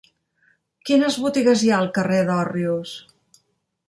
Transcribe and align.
Quines 0.89 1.17
botigues 1.25 1.63
hi 1.65 1.69
ha 1.73 1.81
al 1.85 1.89
carrer 1.97 2.21
d'Òrrius? 2.31 2.95